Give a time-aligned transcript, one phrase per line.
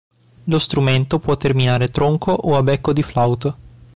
[0.45, 3.57] Lo strumento può terminare tronco o a becco di flauto.